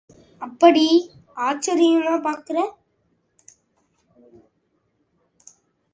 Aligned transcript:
அப்படி 0.41 0.85
ஆச்சரியமா 1.39 2.15
பார்க்குறே? 2.25 2.65